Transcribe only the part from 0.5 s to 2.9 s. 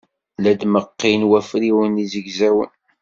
d-meɣɣin wafriwen izegzawen.